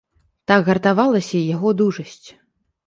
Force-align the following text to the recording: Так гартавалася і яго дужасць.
Так 0.51 0.65
гартавалася 0.71 1.35
і 1.43 1.45
яго 1.55 1.77
дужасць. 1.85 2.27